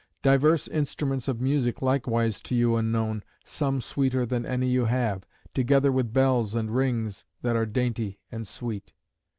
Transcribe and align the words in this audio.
Divers 0.23 0.67
instruments 0.67 1.27
of 1.27 1.39
music 1.41 1.79
likewise 1.79 2.41
to 2.41 2.55
you 2.55 2.75
unknown, 2.75 3.21
some 3.45 3.81
sweeter 3.81 4.25
than 4.25 4.47
any 4.47 4.67
you 4.67 4.85
have, 4.85 5.27
together 5.53 5.91
with 5.91 6.11
bells 6.11 6.55
and 6.55 6.71
rings 6.75 7.23
that 7.43 7.55
are 7.55 7.67
dainty 7.67 8.19
and 8.31 8.47
sweet. 8.47 8.93